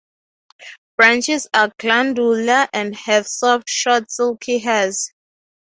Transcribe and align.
Branches 0.97 1.45
are 1.53 1.71
glandular 1.77 2.67
and 2.73 2.95
have 2.95 3.27
soft 3.27 3.69
short 3.69 4.09
silky 4.09 4.57
hairs. 4.57 5.13